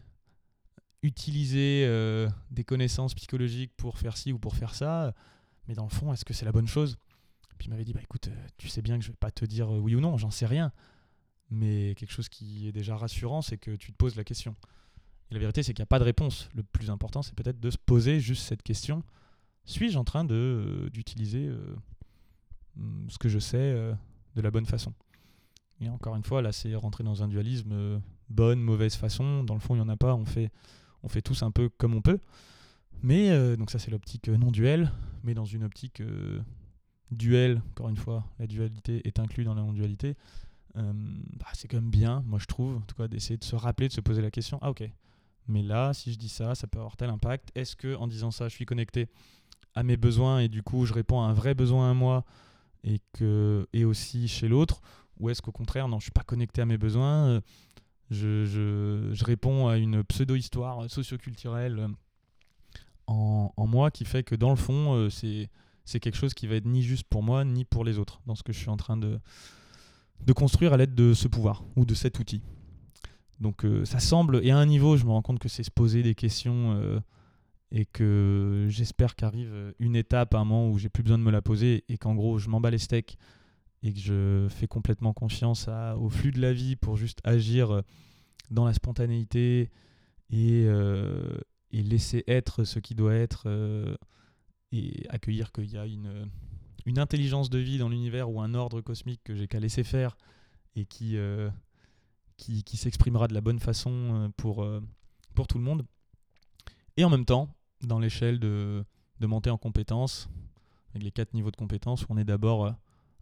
utilisé 1.01 1.83
euh, 1.85 2.29
des 2.51 2.63
connaissances 2.63 3.13
psychologiques 3.13 3.71
pour 3.77 3.97
faire 3.97 4.17
ci 4.17 4.33
ou 4.33 4.39
pour 4.39 4.55
faire 4.55 4.73
ça, 4.75 5.13
mais 5.67 5.73
dans 5.73 5.83
le 5.83 5.89
fond, 5.89 6.11
est-ce 6.13 6.25
que 6.25 6.33
c'est 6.33 6.45
la 6.45 6.51
bonne 6.51 6.67
chose? 6.67 6.97
Puis 7.57 7.67
il 7.67 7.71
m'avait 7.71 7.85
dit, 7.85 7.93
bah 7.93 8.01
écoute, 8.01 8.29
euh, 8.29 8.47
tu 8.57 8.67
sais 8.67 8.81
bien 8.81 8.97
que 8.97 9.05
je 9.05 9.11
vais 9.11 9.17
pas 9.17 9.31
te 9.31 9.45
dire 9.45 9.73
euh, 9.73 9.79
oui 9.79 9.95
ou 9.95 10.01
non, 10.01 10.17
j'en 10.17 10.31
sais 10.31 10.45
rien. 10.45 10.71
Mais 11.49 11.93
quelque 11.95 12.11
chose 12.11 12.29
qui 12.29 12.67
est 12.67 12.71
déjà 12.71 12.97
rassurant, 12.97 13.41
c'est 13.41 13.57
que 13.57 13.75
tu 13.75 13.91
te 13.91 13.97
poses 13.97 14.15
la 14.15 14.23
question. 14.23 14.55
Et 15.29 15.33
la 15.33 15.39
vérité, 15.39 15.61
c'est 15.61 15.73
qu'il 15.73 15.81
n'y 15.81 15.87
a 15.87 15.87
pas 15.87 15.99
de 15.99 16.05
réponse. 16.05 16.49
Le 16.55 16.63
plus 16.63 16.89
important, 16.89 17.21
c'est 17.21 17.35
peut-être 17.35 17.59
de 17.59 17.69
se 17.69 17.77
poser 17.77 18.19
juste 18.19 18.43
cette 18.43 18.63
question. 18.63 19.03
Suis-je 19.65 19.97
en 19.97 20.03
train 20.03 20.25
d'utiliser 20.25 21.49
ce 23.07 23.17
que 23.17 23.29
je 23.29 23.39
sais 23.39 23.73
de 24.35 24.41
la 24.41 24.51
bonne 24.51 24.65
façon? 24.65 24.93
Et 25.79 25.89
encore 25.89 26.15
une 26.15 26.23
fois, 26.23 26.41
là, 26.41 26.51
c'est 26.51 26.75
rentrer 26.75 27.03
dans 27.03 27.23
un 27.23 27.27
dualisme 27.27 27.71
euh, 27.73 27.99
bonne, 28.29 28.61
mauvaise 28.61 28.95
façon. 28.95 29.43
Dans 29.43 29.53
le 29.53 29.59
fond, 29.59 29.75
il 29.75 29.79
n'y 29.79 29.83
en 29.83 29.89
a 29.89 29.97
pas. 29.97 30.15
On 30.15 30.25
fait, 30.25 30.51
on 31.03 31.09
fait 31.09 31.21
tous 31.21 31.43
un 31.43 31.51
peu 31.51 31.69
comme 31.69 31.93
on 31.93 32.01
peut. 32.01 32.19
Mais, 33.01 33.31
euh, 33.31 33.55
donc 33.55 33.71
ça, 33.71 33.79
c'est 33.79 33.91
l'optique 33.91 34.29
euh, 34.29 34.37
non-duel. 34.37 34.91
Mais 35.23 35.33
dans 35.33 35.45
une 35.45 35.63
optique 35.63 36.01
duel, 37.09 37.61
encore 37.71 37.87
une 37.87 37.95
fois, 37.95 38.25
la 38.39 38.47
dualité 38.47 39.01
est 39.07 39.19
inclue 39.19 39.45
dans 39.45 39.53
la 39.53 39.61
non-dualité. 39.61 40.17
Bah, 40.75 41.45
c'est 41.53 41.69
quand 41.69 41.77
même 41.77 41.91
bien, 41.91 42.23
moi 42.25 42.39
je 42.39 42.45
trouve, 42.45 42.75
en 42.77 42.81
tout 42.81 42.95
cas, 42.95 43.07
d'essayer 43.07 43.37
de 43.37 43.43
se 43.43 43.55
rappeler, 43.55 43.87
de 43.87 43.93
se 43.93 44.01
poser 44.01 44.21
la 44.21 44.31
question 44.31 44.57
ah, 44.61 44.71
ok, 44.71 44.83
mais 45.47 45.61
là, 45.61 45.93
si 45.93 46.11
je 46.11 46.17
dis 46.17 46.27
ça, 46.27 46.55
ça 46.55 46.67
peut 46.67 46.79
avoir 46.79 46.97
tel 46.97 47.09
impact. 47.09 47.51
Est-ce 47.55 47.75
que 47.75 47.95
en 47.95 48.07
disant 48.07 48.31
ça, 48.31 48.49
je 48.49 48.55
suis 48.55 48.65
connecté 48.65 49.07
à 49.75 49.83
mes 49.83 49.97
besoins 49.97 50.39
et 50.39 50.49
du 50.49 50.63
coup, 50.63 50.85
je 50.85 50.93
réponds 50.93 51.21
à 51.21 51.25
un 51.25 51.33
vrai 51.33 51.53
besoin 51.53 51.91
à 51.91 51.93
moi 51.93 52.25
et, 52.83 52.99
que, 53.13 53.67
et 53.71 53.85
aussi 53.85 54.27
chez 54.27 54.47
l'autre 54.47 54.81
ou 55.19 55.29
est-ce 55.29 55.41
qu'au 55.41 55.51
contraire, 55.51 55.87
non, 55.87 55.99
je 55.99 56.05
suis 56.05 56.11
pas 56.11 56.23
connecté 56.23 56.61
à 56.61 56.65
mes 56.65 56.77
besoins, 56.77 57.27
euh, 57.27 57.41
je, 58.09 58.45
je, 58.45 59.23
réponds 59.23 59.67
à 59.67 59.77
une 59.77 60.03
pseudo-histoire 60.03 60.89
socioculturelle 60.89 61.79
euh, 61.79 61.87
en, 63.07 63.51
en, 63.55 63.67
moi 63.67 63.91
qui 63.91 64.05
fait 64.05 64.23
que 64.23 64.35
dans 64.35 64.49
le 64.49 64.55
fond, 64.55 64.93
euh, 64.93 65.09
c'est, 65.09 65.49
quelque 65.99 66.15
chose 66.15 66.33
qui 66.33 66.47
va 66.47 66.55
être 66.55 66.65
ni 66.65 66.83
juste 66.83 67.05
pour 67.09 67.23
moi, 67.23 67.43
ni 67.43 67.65
pour 67.65 67.83
les 67.83 67.99
autres, 67.99 68.21
dans 68.25 68.35
ce 68.35 68.43
que 68.43 68.53
je 68.53 68.59
suis 68.59 68.69
en 68.69 68.77
train 68.77 68.97
de, 68.97 69.19
de 70.21 70.33
construire 70.33 70.73
à 70.73 70.77
l'aide 70.77 70.95
de 70.95 71.13
ce 71.13 71.27
pouvoir 71.27 71.63
ou 71.75 71.85
de 71.85 71.93
cet 71.93 72.19
outil. 72.19 72.41
Donc 73.39 73.65
ça 73.83 73.99
semble, 73.99 74.39
et 74.43 74.51
à 74.51 74.57
un 74.57 74.65
niveau, 74.65 74.95
je 74.95 75.03
me 75.03 75.09
rends 75.09 75.21
compte 75.21 75.39
que 75.39 75.49
c'est 75.49 75.63
se 75.63 75.71
poser 75.71 76.01
des 76.01 76.15
questions 76.15 77.01
et 77.71 77.85
que 77.85 78.67
j'espère 78.69 79.15
qu'arrive 79.15 79.73
une 79.79 79.97
étape 79.97 80.33
un 80.33 80.45
moment 80.45 80.69
où 80.69 80.77
j'ai 80.77 80.87
plus 80.87 81.03
besoin 81.03 81.17
de 81.17 81.23
me 81.23 81.31
la 81.31 81.41
poser 81.41 81.83
et 81.89 81.97
qu'en 81.97 82.15
gros 82.15 82.37
je 82.37 82.47
m'en 82.47 82.61
bats 82.61 82.69
les 82.69 82.77
steaks 82.77 83.17
et 83.83 83.93
que 83.93 83.99
je 83.99 84.47
fais 84.49 84.67
complètement 84.67 85.13
confiance 85.13 85.69
au 85.97 86.09
flux 86.09 86.31
de 86.31 86.41
la 86.41 86.53
vie 86.53 86.75
pour 86.77 86.95
juste 86.95 87.19
agir 87.25 87.71
euh, 87.71 87.81
dans 88.49 88.65
la 88.65 88.73
spontanéité 88.73 89.69
et, 90.29 90.63
euh, 90.65 91.37
et 91.71 91.83
laisser 91.83 92.23
être 92.27 92.63
ce 92.63 92.79
qui 92.79 92.95
doit 92.95 93.13
être 93.13 93.43
euh, 93.47 93.95
et 94.71 95.05
accueillir 95.09 95.51
qu'il 95.51 95.69
y 95.69 95.77
a 95.77 95.85
une, 95.85 96.29
intelligence 96.97 97.49
de 97.49 97.59
vie 97.59 97.77
dans 97.77 97.89
l'univers 97.89 98.29
ou 98.31 98.41
un 98.41 98.53
ordre 98.53 98.81
cosmique 98.81 99.21
que 99.23 99.35
j'ai 99.35 99.47
qu'à 99.47 99.59
laisser 99.59 99.83
faire 99.83 100.17
et 100.75 100.85
qui, 100.85 101.17
qui, 102.37 102.63
qui 102.63 102.77
s'exprimera 102.77 103.27
de 103.27 103.33
la 103.33 103.41
bonne 103.41 103.59
façon 103.59 104.31
pour, 104.35 104.67
pour 105.35 105.47
tout 105.47 105.59
le 105.59 105.63
monde. 105.63 105.85
Et 106.97 107.03
en 107.05 107.09
même 107.09 107.25
temps, 107.25 107.55
dans 107.81 107.99
l'échelle 107.99 108.39
de, 108.39 108.83
de 109.19 109.27
montée 109.27 109.51
en 109.51 109.57
compétences, 109.57 110.27
avec 110.89 111.03
les 111.03 111.11
quatre 111.11 111.33
niveaux 111.35 111.51
de 111.51 111.55
compétences, 111.55 112.05
on 112.09 112.17
est 112.17 112.25
d'abord 112.25 112.75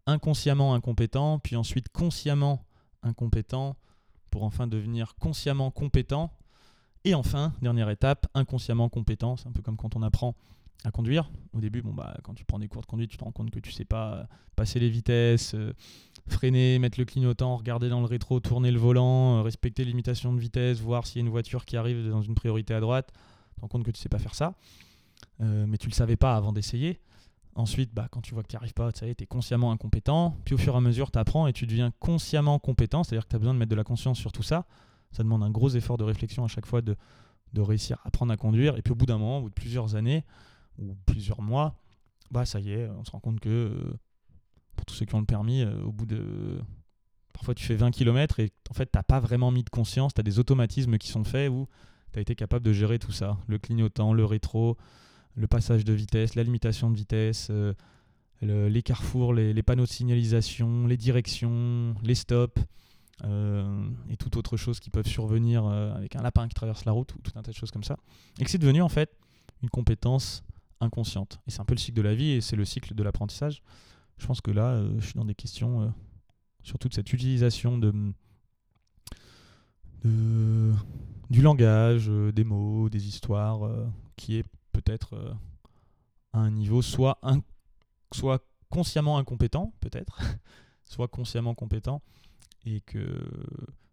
inconsciemment 0.05 0.73
incompétent, 0.73 1.39
puis 1.39 1.55
ensuite 1.55 1.89
consciemment 1.89 2.65
incompétent, 3.03 3.75
pour 4.29 4.43
enfin 4.43 4.67
devenir 4.67 5.15
consciemment 5.15 5.71
compétent. 5.71 6.31
Et 7.03 7.15
enfin, 7.15 7.53
dernière 7.61 7.89
étape, 7.89 8.27
inconsciemment 8.33 8.89
compétent. 8.89 9.35
C'est 9.35 9.47
un 9.47 9.51
peu 9.51 9.61
comme 9.61 9.77
quand 9.77 9.95
on 9.95 10.03
apprend 10.03 10.35
à 10.83 10.91
conduire. 10.91 11.29
Au 11.53 11.59
début, 11.59 11.81
bon, 11.81 11.93
bah, 11.93 12.17
quand 12.23 12.33
tu 12.33 12.45
prends 12.45 12.59
des 12.59 12.67
cours 12.67 12.81
de 12.81 12.87
conduite, 12.87 13.11
tu 13.11 13.17
te 13.17 13.23
rends 13.23 13.31
compte 13.31 13.51
que 13.51 13.59
tu 13.59 13.71
sais 13.71 13.85
pas 13.85 14.13
euh, 14.13 14.23
passer 14.55 14.79
les 14.79 14.89
vitesses, 14.89 15.53
euh, 15.53 15.73
freiner, 16.27 16.79
mettre 16.79 16.99
le 16.99 17.05
clignotant, 17.05 17.57
regarder 17.57 17.89
dans 17.89 17.99
le 17.99 18.05
rétro, 18.05 18.39
tourner 18.39 18.71
le 18.71 18.79
volant, 18.79 19.37
euh, 19.37 19.41
respecter 19.41 19.83
les 19.83 19.91
limitations 19.91 20.33
de 20.33 20.39
vitesse, 20.39 20.79
voir 20.79 21.05
s'il 21.05 21.17
y 21.17 21.19
a 21.19 21.25
une 21.25 21.31
voiture 21.31 21.65
qui 21.65 21.77
arrive 21.77 22.09
dans 22.09 22.21
une 22.21 22.35
priorité 22.35 22.73
à 22.73 22.79
droite. 22.79 23.11
Tu 23.13 23.55
te 23.55 23.61
rends 23.61 23.67
compte 23.67 23.83
que 23.83 23.91
tu 23.91 23.99
sais 23.99 24.09
pas 24.09 24.19
faire 24.19 24.35
ça. 24.35 24.55
mais 25.39 25.77
tu 25.77 25.87
le 25.87 25.93
savais 25.93 26.15
pas 26.15 26.35
avant 26.35 26.53
d'essayer. 26.53 26.99
Ensuite, 27.55 27.93
bah, 27.93 28.07
quand 28.09 28.21
tu 28.21 28.33
vois 28.33 28.43
que 28.43 28.47
tu 28.47 28.55
n'y 28.55 28.59
arrives 28.59 28.73
pas, 28.73 28.91
tu 28.91 29.03
es 29.05 29.25
consciemment 29.25 29.71
incompétent. 29.71 30.37
Puis 30.45 30.55
au 30.55 30.57
fur 30.57 30.73
et 30.73 30.77
à 30.77 30.81
mesure, 30.81 31.11
tu 31.11 31.19
apprends 31.19 31.47
et 31.47 31.53
tu 31.53 31.67
deviens 31.67 31.91
consciemment 31.99 32.59
compétent, 32.59 33.03
c'est-à-dire 33.03 33.25
que 33.25 33.29
tu 33.29 33.35
as 33.35 33.39
besoin 33.39 33.53
de 33.53 33.59
mettre 33.59 33.71
de 33.71 33.75
la 33.75 33.83
conscience 33.83 34.17
sur 34.17 34.31
tout 34.31 34.43
ça. 34.43 34.65
Ça 35.11 35.23
demande 35.23 35.43
un 35.43 35.49
gros 35.49 35.69
effort 35.69 35.97
de 35.97 36.05
réflexion 36.05 36.45
à 36.45 36.47
chaque 36.47 36.65
fois 36.65 36.81
de, 36.81 36.95
de 37.53 37.61
réussir 37.61 37.97
à 38.03 38.07
apprendre 38.07 38.31
à 38.31 38.37
conduire. 38.37 38.77
Et 38.77 38.81
puis 38.81 38.93
au 38.93 38.95
bout 38.95 39.05
d'un 39.05 39.17
moment, 39.17 39.39
au 39.39 39.41
bout 39.43 39.49
de 39.49 39.53
plusieurs 39.53 39.95
années 39.95 40.23
ou 40.79 40.95
plusieurs 41.05 41.41
mois, 41.41 41.75
bah 42.31 42.45
ça 42.45 42.59
y 42.61 42.71
est, 42.71 42.87
on 42.87 43.03
se 43.03 43.11
rend 43.11 43.19
compte 43.19 43.41
que 43.41 43.49
euh, 43.49 43.99
pour 44.75 44.85
tous 44.85 44.95
ceux 44.95 45.05
qui 45.05 45.15
ont 45.15 45.19
le 45.19 45.25
permis, 45.25 45.61
euh, 45.61 45.83
au 45.83 45.91
bout 45.91 46.05
de. 46.05 46.61
Parfois 47.33 47.53
tu 47.53 47.65
fais 47.65 47.75
20 47.75 47.91
km 47.91 48.39
et 48.39 48.51
en 48.69 48.73
fait, 48.73 48.85
tu 48.91 48.97
n'as 48.97 49.03
pas 49.03 49.19
vraiment 49.19 49.51
mis 49.51 49.63
de 49.63 49.69
conscience, 49.69 50.13
tu 50.13 50.21
as 50.21 50.23
des 50.23 50.39
automatismes 50.39 50.97
qui 50.97 51.09
sont 51.09 51.23
faits 51.23 51.49
où 51.49 51.67
tu 52.13 52.19
as 52.19 52.21
été 52.21 52.35
capable 52.35 52.65
de 52.65 52.71
gérer 52.71 52.99
tout 52.99 53.11
ça. 53.11 53.37
Le 53.47 53.57
clignotant, 53.57 54.13
le 54.13 54.25
rétro, 54.25 54.77
le 55.35 55.47
passage 55.47 55.85
de 55.85 55.93
vitesse, 55.93 56.35
la 56.35 56.43
limitation 56.43 56.89
de 56.89 56.95
vitesse, 56.95 57.49
euh, 58.43 58.69
les 58.69 58.81
carrefours, 58.81 59.33
les, 59.33 59.61
panneaux 59.63 59.83
de 59.83 59.89
signalisation, 59.89 60.87
les 60.87 60.97
directions, 60.97 61.95
les 62.01 62.15
stops 62.15 62.61
euh, 63.23 63.87
et 64.09 64.17
toute 64.17 64.35
autre 64.35 64.57
chose 64.57 64.79
qui 64.79 64.89
peuvent 64.89 65.07
survenir 65.07 65.65
euh, 65.65 65.93
avec 65.93 66.15
un 66.15 66.23
lapin 66.23 66.47
qui 66.47 66.55
traverse 66.55 66.85
la 66.85 66.91
route 66.91 67.13
ou 67.13 67.19
tout 67.19 67.31
un 67.35 67.43
tas 67.43 67.51
de 67.51 67.55
choses 67.55 67.71
comme 67.71 67.83
ça. 67.83 67.97
Et 68.39 68.43
que 68.43 68.49
c'est 68.49 68.57
devenu 68.57 68.81
en 68.81 68.89
fait 68.89 69.15
une 69.61 69.69
compétence 69.69 70.43
inconsciente. 70.79 71.39
Et 71.47 71.51
c'est 71.51 71.61
un 71.61 71.65
peu 71.65 71.75
le 71.75 71.79
cycle 71.79 71.97
de 71.97 72.01
la 72.01 72.15
vie 72.15 72.31
et 72.31 72.41
c'est 72.41 72.55
le 72.55 72.65
cycle 72.65 72.95
de 72.95 73.03
l'apprentissage. 73.03 73.61
Je 74.17 74.25
pense 74.25 74.41
que 74.41 74.51
là, 74.51 74.83
je 74.97 75.05
suis 75.05 75.15
dans 75.15 75.25
des 75.25 75.35
questions 75.35 75.93
sur 76.63 76.77
toute 76.77 76.93
cette 76.93 77.11
utilisation 77.11 77.77
de, 77.79 78.13
du 80.03 81.41
langage, 81.41 82.07
des 82.07 82.43
mots, 82.43 82.89
des 82.89 83.07
histoires, 83.07 83.61
qui 84.15 84.37
est 84.37 84.45
euh, 85.13 85.33
à 86.33 86.39
un 86.39 86.51
niveau 86.51 86.81
soit, 86.81 87.19
soit 88.13 88.45
consciemment 88.69 89.17
incompétent, 89.17 89.73
peut-être, 89.79 90.21
soit 90.85 91.07
consciemment 91.07 91.55
compétent, 91.55 92.01
et 92.65 92.81
que, 92.81 93.21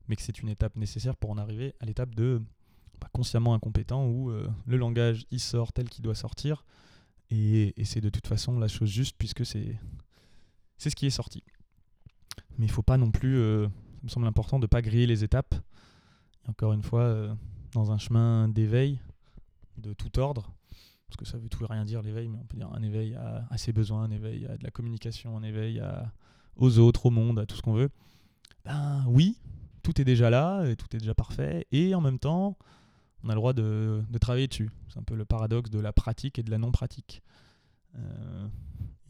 mais 0.07 0.17
que 0.17 0.23
c'est 0.23 0.41
une 0.41 0.49
étape 0.49 0.77
nécessaire 0.77 1.17
pour 1.17 1.31
en 1.31 1.39
arriver 1.39 1.75
à 1.81 1.87
l'étape 1.87 2.15
de 2.15 2.43
bah, 3.01 3.09
consciemment 3.13 3.55
incompétent 3.55 4.07
où 4.07 4.31
euh, 4.31 4.49
le 4.67 4.77
langage 4.77 5.27
il 5.31 5.41
sort 5.41 5.73
tel 5.73 5.89
qu'il 5.89 6.03
doit 6.03 6.15
sortir, 6.15 6.65
et, 7.31 7.75
c'est 7.85 8.01
de 8.01 8.09
toute 8.09 8.27
façon 8.27 8.59
la 8.59 8.69
chose 8.69 8.89
juste 8.89 9.17
puisque 9.19 9.45
c'est 9.45 9.79
ce 10.79 10.97
qui 10.97 11.07
est 11.07 11.11
sorti. 11.11 11.43
Mais 12.57 12.67
il 12.67 12.71
faut 12.71 12.83
pas 12.83 12.97
non 12.97 13.11
plus, 13.11 13.37
euh, 13.37 13.67
ça 13.67 14.03
me 14.05 14.09
semble 14.09 14.27
important 14.27 14.59
de 14.59 14.65
ne 14.65 14.69
pas 14.69 14.83
griller 14.83 15.07
les 15.07 15.25
étapes. 15.25 15.55
encore 16.49 16.73
une 16.73 16.83
fois, 16.83 17.37
dans 17.73 17.93
un 17.93 17.99
chemin 17.99 18.49
d'éveil 18.49 18.99
de 19.77 19.93
tout 19.93 20.19
ordre, 20.19 20.51
parce 21.09 21.17
que 21.17 21.25
ça 21.25 21.39
veut 21.39 21.49
tout 21.49 21.65
et 21.65 21.67
rien 21.67 21.85
dire 21.85 22.03
l'éveil, 22.03 22.29
mais 22.29 22.39
on 22.39 22.45
peut 22.45 22.57
dire 22.57 22.71
un 22.73 22.83
éveil 22.83 23.15
à, 23.15 23.57
ses 23.59 23.73
besoins, 23.73 24.03
un 24.05 24.11
éveil 24.11 24.47
à 24.47 24.57
de 24.57 24.63
la 24.63 24.71
communication, 24.71 25.37
un 25.37 25.43
éveil 25.43 25.83
aux 26.57 26.79
autres, 26.79 27.07
au 27.07 27.11
monde, 27.11 27.39
à 27.39 27.47
tout 27.47 27.57
ce 27.57 27.63
qu'on 27.63 27.73
veut. 27.73 27.91
Ben 28.65 29.05
oui, 29.09 29.39
tout 29.83 30.01
est 30.01 30.05
déjà 30.05 30.29
là, 30.29 30.67
et 30.67 30.77
tout 30.77 30.87
est 30.95 30.99
déjà 30.99 31.15
parfait, 31.15 31.67
et 31.73 31.95
en 31.95 32.03
même 32.03 32.19
temps, 32.19 32.59
on 33.25 33.31
a 33.31 33.33
le 33.33 33.39
droit 33.39 33.53
de, 33.53 34.03
travailler 34.21 34.49
dessus. 34.49 34.71
C'est 34.89 34.99
un 34.99 35.03
peu 35.03 35.15
le 35.15 35.25
paradoxe 35.25 35.71
de 35.71 35.81
la 35.81 35.93
pratique 35.93 36.39
et 36.39 36.43
de 36.43 36.51
la 36.51 36.59
non-pratique. 36.59 37.23
Euh, 37.97 38.49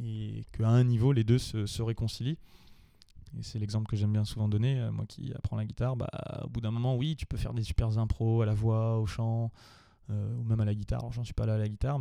et 0.00 0.47
qu'à 0.52 0.69
un 0.69 0.85
niveau, 0.85 1.12
les 1.12 1.25
deux 1.25 1.38
se, 1.38 1.67
se 1.67 1.83
réconcilient. 1.83 2.38
Et 3.38 3.43
c'est 3.43 3.59
l'exemple 3.59 3.88
que 3.88 3.97
j'aime 3.97 4.12
bien 4.12 4.25
souvent 4.25 4.49
donner, 4.49 4.81
euh, 4.81 4.90
moi 4.90 5.05
qui 5.07 5.33
apprends 5.35 5.57
la 5.57 5.64
guitare, 5.64 5.97
bah, 5.97 6.09
au 6.45 6.49
bout 6.49 6.61
d'un 6.61 6.71
moment, 6.71 6.97
oui, 6.97 7.17
tu 7.17 7.26
peux 7.26 7.37
faire 7.37 7.52
des 7.52 7.62
super 7.62 7.99
impros 7.99 8.43
à 8.43 8.47
la 8.47 8.55
voix, 8.55 8.99
au 8.99 9.07
chant, 9.07 9.50
ou 10.11 10.45
même 10.45 10.61
à 10.61 10.65
la 10.65 10.75
guitare. 10.75 11.12
J'en 11.12 11.25
suis 11.25 11.35
pas 11.35 11.47
là 11.47 11.55
à 11.55 11.59
la 11.59 11.69
guitare, 11.69 12.00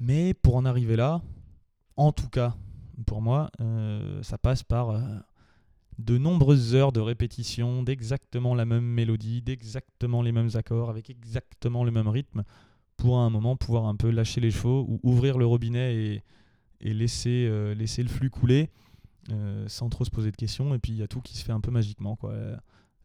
mais, 0.00 0.34
pour 0.34 0.56
en 0.56 0.64
arriver 0.64 0.96
là, 0.96 1.20
en 1.96 2.12
tout 2.12 2.28
cas, 2.28 2.54
pour 3.06 3.20
moi, 3.20 3.50
euh, 3.60 4.22
ça 4.22 4.38
passe 4.38 4.62
par 4.62 4.90
euh, 4.90 5.00
de 5.98 6.18
nombreuses 6.18 6.74
heures 6.74 6.92
de 6.92 7.00
répétition 7.00 7.82
d'exactement 7.82 8.54
la 8.54 8.64
même 8.64 8.84
mélodie, 8.84 9.42
d'exactement 9.42 10.22
les 10.22 10.32
mêmes 10.32 10.50
accords, 10.54 10.90
avec 10.90 11.10
exactement 11.10 11.84
le 11.84 11.90
même 11.90 12.08
rythme, 12.08 12.44
pour 12.96 13.18
à 13.18 13.22
un 13.22 13.30
moment 13.30 13.56
pouvoir 13.56 13.86
un 13.86 13.96
peu 13.96 14.10
lâcher 14.10 14.40
les 14.40 14.50
chevaux 14.50 14.84
ou 14.88 15.00
ouvrir 15.02 15.38
le 15.38 15.46
robinet 15.46 15.94
et, 15.94 16.22
et 16.80 16.94
laisser, 16.94 17.46
euh, 17.48 17.74
laisser 17.74 18.02
le 18.02 18.08
flux 18.08 18.30
couler 18.30 18.70
euh, 19.30 19.66
sans 19.68 19.88
trop 19.88 20.04
se 20.04 20.10
poser 20.10 20.30
de 20.30 20.36
questions. 20.36 20.74
Et 20.74 20.78
puis 20.78 20.92
il 20.92 20.98
y 20.98 21.02
a 21.02 21.08
tout 21.08 21.20
qui 21.20 21.36
se 21.36 21.44
fait 21.44 21.52
un 21.52 21.60
peu 21.60 21.70
magiquement. 21.70 22.16
Quoi. 22.16 22.34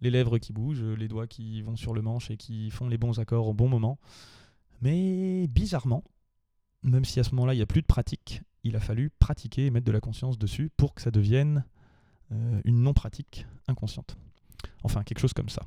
Les 0.03 0.11
lèvres 0.11 0.37
qui 0.37 0.53
bougent, 0.53 0.83
les 0.83 1.07
doigts 1.07 1.27
qui 1.27 1.63
vont 1.63 1.75
sur 1.75 1.93
le 1.93 2.01
manche 2.01 2.29
et 2.29 2.37
qui 2.37 2.69
font 2.69 2.87
les 2.87 2.97
bons 2.97 3.19
accords 3.19 3.47
au 3.47 3.53
bon 3.53 3.67
moment. 3.67 3.97
Mais 4.81 5.47
bizarrement, 5.47 6.03
même 6.83 7.05
si 7.05 7.19
à 7.19 7.23
ce 7.23 7.33
moment-là 7.35 7.53
il 7.53 7.57
n'y 7.57 7.63
a 7.63 7.65
plus 7.65 7.81
de 7.81 7.87
pratique, 7.87 8.41
il 8.63 8.75
a 8.75 8.79
fallu 8.79 9.09
pratiquer 9.09 9.67
et 9.67 9.71
mettre 9.71 9.85
de 9.85 9.91
la 9.91 10.01
conscience 10.01 10.37
dessus 10.37 10.69
pour 10.75 10.93
que 10.93 11.01
ça 11.01 11.09
devienne 11.09 11.65
euh, 12.31 12.61
une 12.65 12.81
non-pratique 12.81 13.47
inconsciente. 13.67 14.17
Enfin, 14.83 15.03
quelque 15.03 15.19
chose 15.19 15.33
comme 15.33 15.49
ça. 15.49 15.63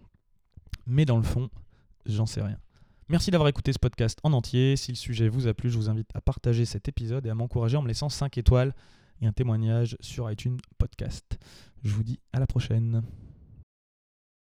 Mais 0.87 1.05
dans 1.05 1.16
le 1.16 1.23
fond, 1.23 1.50
j'en 2.05 2.26
sais 2.26 2.43
rien. 2.43 2.59
Merci 3.09 3.31
d'avoir 3.31 3.49
écouté 3.49 3.73
ce 3.73 3.78
podcast 3.78 4.19
en 4.23 4.33
entier. 4.33 4.76
Si 4.76 4.93
le 4.93 4.97
sujet 4.97 5.28
vous 5.28 5.47
a 5.47 5.55
plu, 5.55 5.71
je 5.71 5.76
vous 5.76 5.88
invite 5.88 6.09
à 6.14 6.21
partager 6.21 6.64
cet 6.64 6.88
épisode 6.88 7.26
et 7.26 7.31
à 7.31 7.35
m'encourager 7.35 7.76
en 7.76 7.83
me 7.83 7.88
laissant 7.88 8.09
5 8.09 8.37
étoiles 8.38 8.75
et 9.21 9.26
un 9.26 9.33
témoignage 9.33 9.97
sur 10.00 10.31
iTunes 10.31 10.59
Podcast. 10.78 11.38
Je 11.85 11.93
vous 11.93 12.02
dis 12.02 12.19
à 12.33 12.40
la 12.40 12.47
prochaine. 12.47 13.02